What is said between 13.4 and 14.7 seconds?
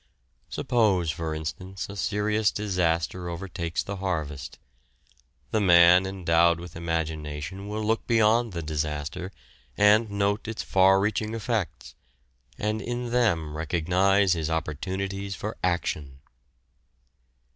recognise his